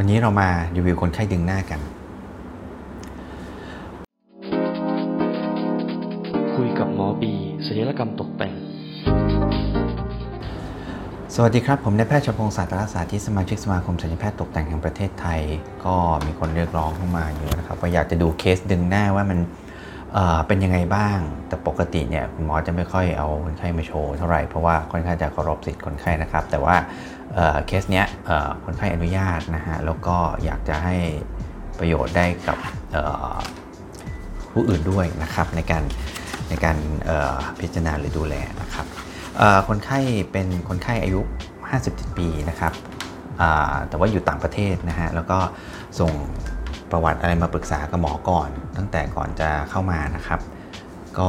[0.00, 1.80] วันนี้เรามารีวิวคนไข้ดึงหน้ากัน
[6.54, 7.32] คุยกับหมอบี
[7.66, 8.52] ศัลยกรรมตกแต่ง
[11.34, 15.40] สวัสดีครับ ผมนายแพทย์ชพงศ์ศาสตรศาสตร์ที่สมาชิกสมาคมศัลยแพทย์ตกแต่งแห่งประเทศไทย
[15.84, 15.94] ก็
[16.26, 19.38] มีคนเรียกร้องเข้ามาเยอะนะครับว่าอยากจะดูเคสดึงหน้าว่ามัน
[20.46, 21.18] เป็นยังไงบ้าง
[21.48, 26.76] แต่ปกติเนี่ยคุณหมอจะไม่ค่อยเอาคนไข้มาโชว์เท่าไหร่เพราะว่าค่อนข้างจะเคารพสิทธิ์คนไข้นะครับ แต่ว่า
[27.34, 28.06] เเคสเนี้ย
[28.64, 30.96] คนไข้อนุญาตนะฮะแล้วก็อยากจะให้
[31.78, 32.58] ประโยชน์ได้กับ
[34.52, 35.82] ผู้อื่นด้วยนะครับในการ
[36.48, 36.76] ในการ
[37.60, 38.86] พิจารณาหรือดูแลนะครับ
[39.68, 39.98] คนไข้
[40.32, 41.20] เป็นคนไข้อายุ
[41.68, 42.72] 57 ปีนะครับ
[43.88, 45.38] แต่ว่าอยู่ต่างประเทศนะฮะแล้วก็
[46.00, 46.12] ส่ง
[46.92, 50.40] ประวัติอะไรมาปรึกษากับหมอก่อน ตั้งแต่ก่อนจะเข้ามานะครับ
[51.18, 51.28] ก็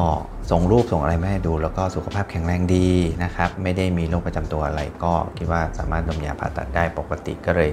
[0.51, 2.89] ส่งรูปส่งอะไรมาให้ดู แล้วก็สุขภาพแข็งแรงดี
[3.23, 7.69] นะครับ ไม่ได้มีโรคประจำตัวอะไร ก็คิดว่าสามารถดมยาผ่าตัดได้ปกติก็เลย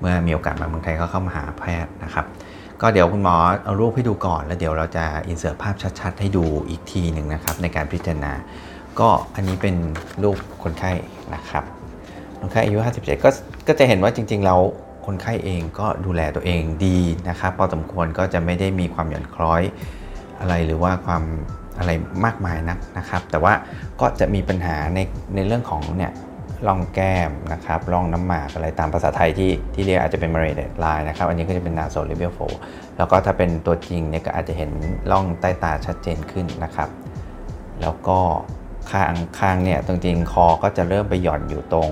[0.00, 2.26] เมื่อมีโอกาสมาเมืองไทยก็เข้ามาหาแพทย์นะครับ
[2.80, 8.32] ก็เดี๋ยวคุณหมอเอารูปให้ดูก่อนแล้วเดี๋ยวเราจะอินเสิร์ตภาพชัด ๆ ให้ดูอีกทีหนึ่งนะครับ ในการพิจารณา
[9.00, 9.74] ก็อันนี้เป็น
[10.22, 10.92] รูปคนไข้
[11.34, 11.64] นะครับ
[12.40, 13.30] คนไข้อายุ 57 ก็
[13.66, 14.60] ก็จะเห็นว่าจริง ๆ แล้ว
[15.10, 19.62] คนไข้เองก็ดูแลตัวเองดีนะครับพอสมควรก็จะไม่ได้มีความหย่อนคล้อย
[20.40, 21.22] อะไรหรือว่าความ
[21.78, 21.90] อะไร
[22.24, 23.52] มากมายนักนะครับ แต่ว่า
[24.00, 24.98] ก็จะมีปัญหาใน
[25.34, 26.12] ในเรื่องของเนี่ย
[26.66, 32.38] ร่องแก้มนะครับร่องน้ำหมากอะไรตามภาษาไทยที่ที่เรียกอาจจะเป็น marionette line นะครับ อันนี้ก็จะเป็น nasolabial fold
[32.96, 34.70] แล้วก็ถ้าเป็นตัวจริงเนี่ยก็อาจจะเห็น
[35.10, 36.88] ร่องใต้ตาชัดเจนขึ้นนะครับ
[37.80, 38.18] แล้วก็
[38.90, 41.90] คางคางเนี่ยตรงจริงคอก็จะเริ่มไปหย่อนอยู่ตรง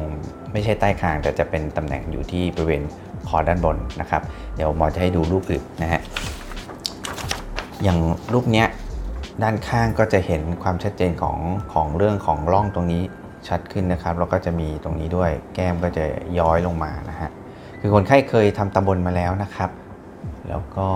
[0.53, 2.83] ไม่ใช่ใต้คางแต่จะเป็นตำแหน่งอยู่ที่บริเวณ
[3.29, 4.23] คอด้านบนนะครับ
[4.57, 6.01] เดี๋ยวหมอจะให้ดูรูปอื่นนะฮะ
[7.83, 7.99] อย่าง
[8.33, 8.67] รูปเนี้ย
[9.43, 11.39] ด้านข้างก็จะเห็นความชัดเจนของ
[11.73, 13.03] ของเรื่องของร่องตรงนี้
[13.49, 16.05] ชัดขึ้นนะครับ แล้วก็จะมีตรงนี้ด้วยแก้มก็จะ
[16.39, 17.31] ย้อยลงมานะฮะ
[17.81, 19.71] คือคนไข้เคยทำตำบลมาแล้วนะครับ
[20.49, 20.89] แล้วก็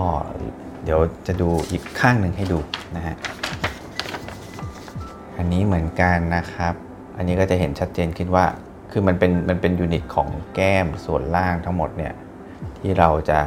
[0.83, 2.59] เดี๋ยวจะดูอีกข้างหนึ่งให้ดู
[2.95, 3.15] นะฮะ
[5.37, 6.73] อันนี้เหมือนกันนะครับ
[7.17, 8.45] อันนี้ก็จะเห็นชัดเจนขึ้นว่า
[8.91, 12.13] คือมันเป็นมันเป็นยูนิตของแก้มส่วนล่างทั้งหมดเนี่ย
[12.79, 13.39] ที่เราจะ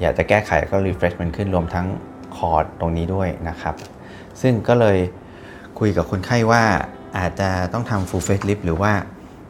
[0.00, 1.86] อยากจะแก้ไขก็ refresh มันขึ้นรวมทั้ง
[2.36, 3.74] คอร์ดตรงนี้ด้วยนะครับ
[4.42, 4.98] ซึ่งก็เลย
[5.78, 6.62] คุยกับคนไข้ว่า
[7.18, 8.92] อาจจะต้องทำ full face lift หรือว่า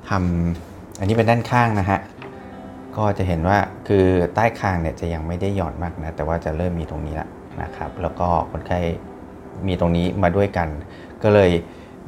[0.08, 2.00] ทำอันนี้เป็นด้านข้างนะฮะ
[2.96, 3.58] ก็จะเห็นว่า
[3.88, 4.04] คือ
[4.34, 7.28] ใต้คางเนี่ยจะยังไม่ได้หย่อนมากนะ แต่ว่าจะเริ่มมีตรงนี้แล้ว
[7.62, 8.80] นะครับ แล้วก็คนไข้
[9.66, 10.68] มีตรงนี้มาด้วยกัน
[11.22, 11.50] ก็เลย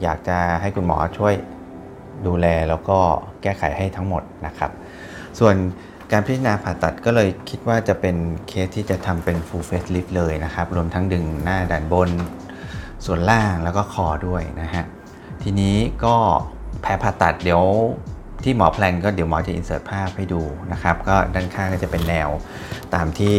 [0.03, 1.35] อยากจะให้คุณหมอช่วย
[2.27, 2.99] ดูแลแล้วก็
[3.43, 4.71] แก้ไขให้ทั้งหมดนะครับ
[5.39, 5.55] ส่วน
[6.13, 8.17] การพิจารณาผ่าตัดก็เลยคิดว่าจะเป็น
[8.49, 12.11] เคสที่จะทำเป็น full face lift เลยนะครับ รวมทั้งดึงหน้าด้านบน
[13.07, 14.85] ส่วนล่างแล้วก็คอด้วยนะฮะ
[15.43, 16.15] ทีนี้ก็
[16.83, 17.63] แผลผ่าตัดเดี๋ยว
[18.45, 22.29] ที่หมอ plan ก็เดี๋ยวหมอจะ insert ภาพให้ดูนะครับ ก็ด้านข้างก็จะเป็นแนว
[22.95, 23.37] ตามที่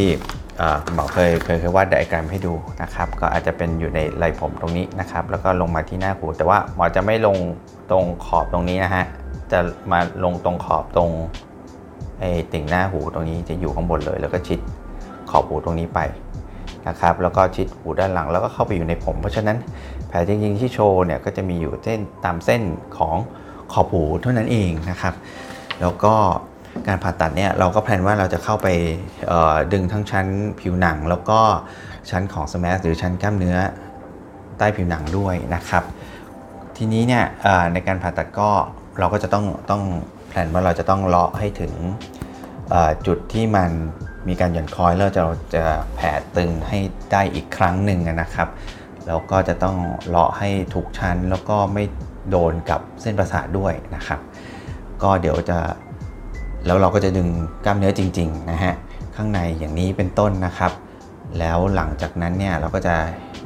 [0.94, 7.38] หมอเคยเคยเคยวาดไดอะแกรมให้ดูนะครับ ก็อาจจะเป็นอยู่ในไหล่ผมตรงนี้นะครับ แล้วก็ลงมาที่หน้าหูแต่ว่าหมอจะไม่ลง
[7.92, 9.06] ตรงขอบตรงนี้นะฮะ
[9.52, 9.60] จะ
[9.92, 11.10] มาลงตรงขอบตรง
[12.20, 14.60] ไอ้ติ่งหน้าหูตรงนี้จะอยู่ข้างบนเลย แล้วก็ชิด
[15.30, 16.00] ขอบหูตรงนี้ไป
[16.88, 19.58] นะครับแล้วก็ชิดหูด้านหลังแล้วก็เข้าไปอยู่ในผม เพราะฉะนั้น
[20.08, 22.62] แผลจริงๆที่โชว์เนี่ยก็จะมีอยู่เส้นตามเส้น
[22.98, 23.18] ของ
[23.74, 25.14] ขอบหูเท่านั้นเองนะครับ
[25.82, 26.14] แล้วก็
[26.88, 28.68] การผ่าตัดเนี่ยเราก็แพลนว่าเราจะเข้าไป
[29.74, 30.26] ดึงทั้งชั้น
[30.60, 31.40] ผิวหนัง แล้วก็
[32.10, 33.58] ชั้นของสมาร์หรือชั้นกล้ามเนื้อ
[34.58, 35.84] ใต้ผิวหนังด้วยนะครับ
[36.78, 37.24] ทีนี้เนี่ย
[37.74, 38.50] ในการผ่าตัดก็
[39.00, 39.84] เราก็จะต้องต้อง
[40.44, 41.74] นว่าเราจะต้องเลาะให้ถึง
[43.08, 43.72] จุดที่มัน
[44.28, 45.24] มีการหย่อนคล้อยแล้วจะ
[45.56, 45.64] จะ
[45.96, 46.80] แผ่ตึงให้
[47.12, 48.50] ได้อีกครั้งหนึ่งนะครับ
[49.08, 49.78] แล้วก็จะต้อง
[50.08, 51.84] เลาะให้ถูกชั้นแล้วก็ไม่
[52.30, 54.20] โดนกับเส้นประสาทด้วยนะครับ
[55.04, 55.60] ก็เดี๋ยวจะ
[56.66, 57.28] แล้วเราก็จะดึง
[57.66, 58.74] กล้ามเนื้อจริงๆนะฮะ
[59.16, 60.72] ข้างในอย่างนี้เป็นต้นนะครับ
[61.40, 62.96] แล้วหลังจากนั้นเนี่ยเราก็จะ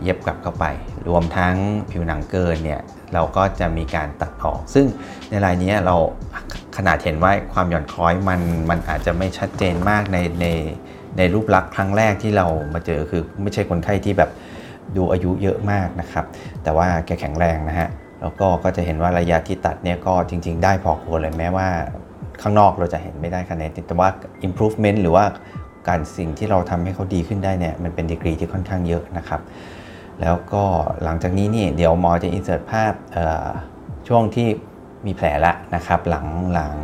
[0.03, 0.66] เย็บกลับเข้าไป
[1.09, 1.56] รวมทั้ง
[1.91, 2.81] ผิวหนังเกินเนี่ย
[3.13, 4.85] เราก็จะมีการตัดออก ซึ่ง
[5.30, 5.96] ในรายนี้เรา
[6.78, 10.48] ขนาดเห็นว่าความหย่อนคล้อยมันมันอาจจะไม่ชัดเจนมากในใน
[11.18, 14.31] ในรูปลักษณ์ครั้งแรกที่เรามาเจอคือไม่ใช่คนไข้ที่แบบ
[14.98, 16.25] ดูอายุเยอะมากนะครับ
[16.63, 17.90] แต่ว่าแกแข็งแรงนะฮะ
[18.22, 21.68] แล้วก็ก็จะเห็นว่าระยะที่ตัดเนี่ยก็จริง ๆ ได้พอควรเลยแม้ว่า
[22.42, 24.10] ข้างนอกเราจะเห็นไม่ได้คะแนนแต่ว่า
[24.48, 25.25] improvement หรือว่า
[25.88, 29.42] การสิ่งที่เราทำให้เขาดีขึ้นได้เนี่ยมันเป็นดีกรีที่ค่อนข้างเยอะนะครับ
[30.22, 30.63] แล้วก็
[31.04, 32.94] หลังจากนี้นี่เดี๋ยวหมอจะอินเสิร์ตภาพ
[34.07, 34.48] ช่วงที่
[35.06, 36.75] มีแผลละนะครับ หลังหลัง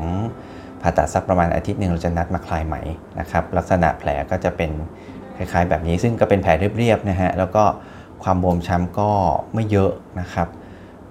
[0.82, 2.76] ผ่าตัดสักประมาณอาทิตย์หนึ่งเราจะนัดมาคลายไหม
[3.20, 4.72] นะครับ ลักษณะแผลก็จะเป็น
[5.38, 7.64] คล้ายๆ แบบนี้ซึ่งก็เป็นแผลเรียบๆนะฮะแล้วก็
[8.24, 9.10] ความบวมช้ำก็
[9.54, 10.48] ไม่เยอะนะครับ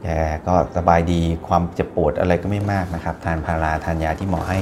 [0.03, 0.17] แต่
[0.47, 4.59] ก็สบายดีความเจ็บปวดอะไรก็ไม่มากนะครับ ทานพาราทานยาที่หมอให้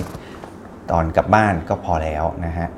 [0.91, 2.69] ตอนกลับบ้านก็พอแล้วนะฮะ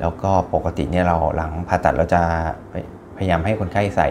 [0.00, 2.22] แล้วก็ปกติเนี่ยเราหลังผ่าตัดเราจะ
[3.16, 4.08] พยายามให้คนไข้ใส่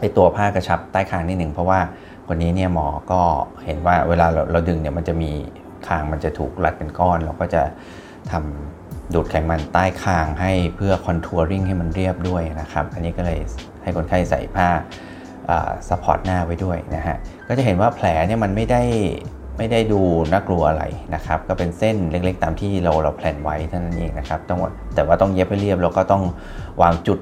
[0.00, 1.80] ไอตัวผ้ากระชับใต้คางนิดหนึ่งเพราะว่า
[2.28, 3.20] คนนี้เนี่ยหมอก็
[3.64, 5.30] เห็นว่าเวลาเราเราดึงเนี่ยมันจะมี
[5.86, 7.62] คางมันจะถูกรัดเป็นก้อน เราก็จะ
[8.30, 13.38] ทำดูดไขมันใต้คางให้เพื่อ contouring ให้มันเรียบด้วยนะครับ อันนี้ก็เลย
[13.82, 14.68] ให้คนไข้ใส่ผ้า
[15.88, 17.16] support หน้าไว้ด้วยนะฮะ
[17.48, 18.82] ก็จะเห็นว่าแผลเนี่ยมันไม่ได้
[19.58, 20.00] ไม่ได้ดู
[20.32, 20.84] น่ากลัวอะไร
[21.14, 24.60] นะครับ ก็เป็นเส้นเล็กๆ ตามที่เราเรา plan ไว้เท่านั้นเองนะครับต้อง
[24.94, 26.22] แต่ว่าต้องเย็บให้เรียบแล้วก็ต้อง
[26.82, 27.18] วางจุด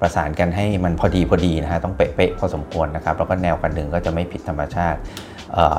[0.00, 4.98] ประสานกันให้มันพอดีพอดีนะฮะต้องเป๊ะๆพอสมควรนะครับแล้วก็แนวการดึงก็จะไม่ผิดธรรมชาติ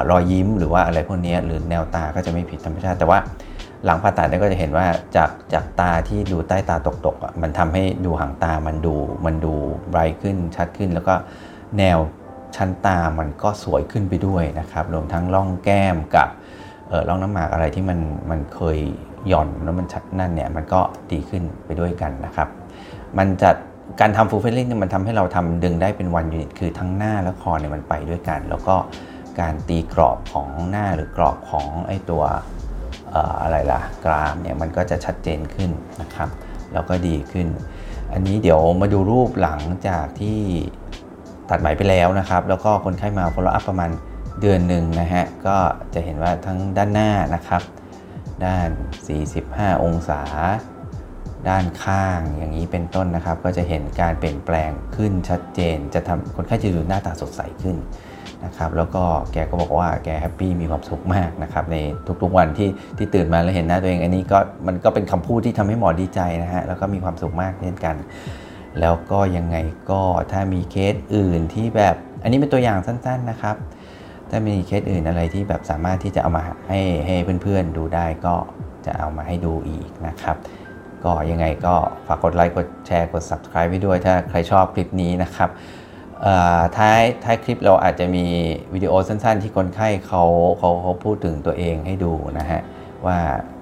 [0.09, 3.19] รอยยิ้มหรือว่าอะไรพวกนี้หรือแนวตาก็จะไม่ผิดธรรมชาติ แต่ว่า
[3.86, 6.75] หลังผ่าตัดเนี่ยก็จะเห็นว่าจากจากตาที่ดูใต้ตา
[7.06, 8.95] ตกๆมันทำให้ดูหางตามันดู
[9.25, 9.54] มันดู
[9.89, 11.13] ไบรท์ขึ้นชัดขึ้น แล้วก็
[11.77, 11.98] แนว
[12.56, 16.27] ชั้นตามันก็สวยขึ้นไปด้วยนะครับรวมทั้งร่องแก้มกับ
[17.07, 18.00] ร่องน้ำหมากอะไรที่มัน
[18.30, 18.77] มันเคย
[19.27, 20.81] หย่อนแล้วมันชัดนั่นเนี่ยมันก็
[21.12, 22.47] ดีขึ้นไปด้วยกันนะครับ
[23.18, 23.50] มันจะ
[24.00, 28.75] การทำฟูลเฟลลิ่งเนี่ยมันทำให้เราทำดึงได้เป็นวันยูนิตคือทั้งหน้าและคอเนี่ยมันไปด้วยกัน แล้วก็
[29.39, 32.24] การตีกรอบของหน้าหรือกรอบของไอ้ตัว
[33.12, 35.71] เอ่ออะไรล่ะกรามเนี่ยมันก็จะชัดเจนขึ้น
[36.01, 36.30] นะครับ
[36.73, 37.47] แล้วก็ดีขึ้น
[38.13, 40.39] อันนี้เดี๋ยวมาดูรูปหลังจากที่
[41.50, 43.89] ตัดไหมไปแล้วนะครับ แล้วก็คนไข้มา follow up ประมาณ
[44.41, 45.56] เดือนหนึ่งนะฮะก็
[45.94, 47.62] จะเห็นว่าทั้งด้านหน้านะครับ
[48.45, 48.69] ด้าน
[49.27, 50.21] 45 องศา
[51.49, 57.77] ด้านข้างอย่างนี้เป็นต้นนะครับ ก็จะเห็นการเปลี่ยนแปลงขึ้นชัดเจน จะทำคนไข้จะดูหน้าตาสดใสขึ้น
[58.45, 59.03] นะครับแล้วก็
[59.33, 61.77] แกก็บอกว่าแก happy มีความสุขมากนะครับใน
[62.21, 67.95] ทุกๆวันที่ที่ตื่นมาแล้วเห็นหน้าตัวเองอันนี้ก็มันก็เป็นคำพูดที่ทำให้หมอดีใจนะฮะแล้วก็มีความสุขมากเช่นกัน
[68.79, 69.57] แล้วก็ยังไง
[69.91, 70.01] ก็
[70.31, 73.55] ถ้ามีเคสอื่นที่แบบอันนี้เป็นตัวอย่างสั้น ๆนะครับ
[74.31, 78.35] ถ้ามีเคสอื่นอะไรที่แบบสามารถที่จะเอามาให้ให้เพื่อนๆดูได้ก็
[78.85, 80.38] จะเอามาให้ดูอีกนะครับ
[81.03, 81.75] ก็ยังไงก็
[82.07, 85.50] ฝากกดไลค์กดแชร์กด subscribe ไว้ด้วยถ้าใครชอบคลิปนี้นะครับ
[86.77, 88.25] ท้ายท้ายคลิปเราอาจจะมี
[88.74, 90.24] วิดีโอสั้นๆ ที่คนไข้เขา
[90.59, 92.62] เขาเขาพูดถึงตัวเองให้ดูนะฮะ
[93.06, 93.18] ว่า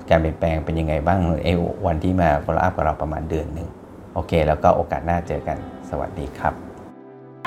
[0.10, 1.48] การเปลี่ยนแปลงเป็นยังไงบ้างเอ
[1.86, 3.70] วันที่มา follow up กับเราประมาณเดือนหนึ่ง
[4.14, 5.58] โอเค แล้วก็โอกาสหน้าเจอกัน
[5.90, 6.65] สวัสดีครับ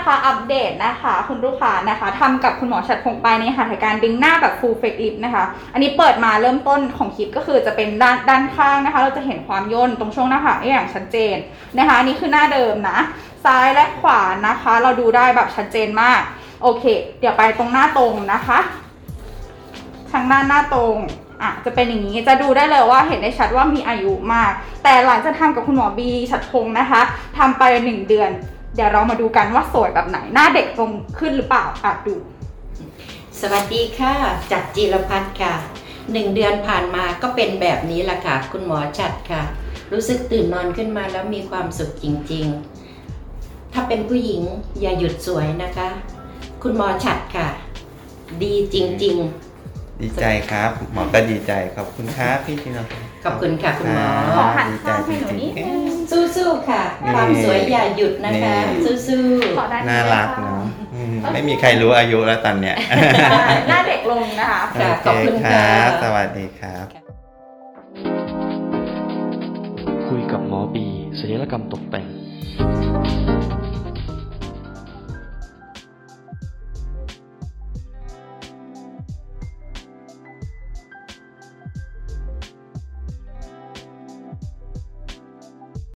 [0.05, 11.37] คะอัปเดตนะคะคุณลูกค้านะคะทำกับคุณหมอชัดพงไปในหัตถการดึงหน้าแบบ full face lift นะคะ อันนี้เปิดมาเริ่มต้นของคลิปก็คือจะเป็นด้านด้านข้างนะคะ เราจะเห็นความย่นตรงช่วงหน้าผากได้อย่างชัดเจน
[11.77, 12.99] นะคะอันนี้คือหน้าเดิมนะ
[13.45, 16.21] ซ้ายและขวานะคะ เราดูได้แบบชัดเจนมาก
[16.62, 16.85] โอเค
[17.21, 18.59] เดี๋ยวไปตรงหน้าตรงนะคะ
[20.12, 20.97] ทางด้านหน้าตรง
[21.43, 24.53] อะจะเป็นอย่างนี้จะดูได้เลยว่าเห็นได้ชัดว่ามีอายุมาก
[24.85, 27.00] แต่หลังจากทำกับคุณหมอบีชัดพงนะคะ
[27.39, 28.31] ทำไปหนึ่งเดือน
[28.78, 32.14] เดี๋ยวเรามาดูกันว่าสวยแบบไหนหน้าเด็กลงขึ้นหรือเปล่าอะดู
[33.40, 34.14] สวัสดีค่ะ
[34.52, 35.54] จัดจิรพัฒน์ค่ะ
[36.12, 39.42] หนึ่งเดือนผ่านมาก็เป็นแบบนี้แหละค่ะ คุณหมอจัดค่ะ
[39.92, 42.46] รู้สึกตื่นนอนขึ้นมาแล้วมีความสุขจริง
[43.10, 44.42] ๆ ถ้าเป็นผู้หญิง
[44.80, 45.88] อย่าหยุดสวยนะคะ
[46.62, 47.48] คุณหมอฉัดค่ะ
[48.42, 49.19] ดีจริง
[50.02, 55.82] ดีใจครับ หมอก็ดีใจขอบคุณครับพี่จินๆขอบคุณค่ะคุณหมอขอหันข้างให้หนูนิดนึง
[56.49, 56.83] สู้ๆค่ะ
[57.15, 58.55] ความสวยอย่าหยุดนะคะ
[58.85, 60.65] สู้ๆขอด้านนี้น่ารักเลยค่ะเนาะ
[60.95, 62.77] อืมไม่มีใครรู้อายุแล้วตอนเนี้ย
[63.69, 66.87] หน้าเด็กลงนะคะ ค่ะโขอบคุณคค่ะ รับ สวัสดีครับ
[70.09, 70.87] คุยกับหมอบี
[71.19, 72.07] ศัลยกรรมตกแต่ง